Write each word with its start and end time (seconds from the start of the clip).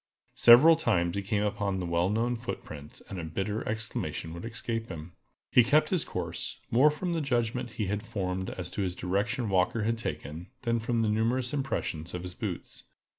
Several 0.33 0.75
times 0.75 1.15
he 1.15 1.21
came 1.21 1.43
upon 1.43 1.77
the 1.79 1.85
well 1.85 2.09
known 2.09 2.35
footprints, 2.35 3.03
and 3.07 3.19
a 3.19 3.23
bitter 3.23 3.61
exclamation 3.69 4.33
would 4.33 4.43
escape 4.45 4.89
him. 4.89 5.11
He 5.51 5.63
kept 5.63 5.89
his 5.91 6.03
course, 6.03 6.57
more 6.71 6.89
from 6.89 7.13
the 7.13 7.21
judgment 7.21 7.73
he 7.73 7.85
had 7.85 8.01
formed 8.01 8.49
as 8.49 8.71
to 8.71 8.81
the 8.89 8.95
direction 8.95 9.47
Walker 9.47 9.83
had 9.83 9.99
taken, 9.99 10.47
than 10.63 10.79
from 10.79 11.03
the 11.03 11.09
numerous 11.09 11.53
impressions 11.53 12.15
of 12.15 12.23
his 12.23 12.33
boots. 12.33 12.83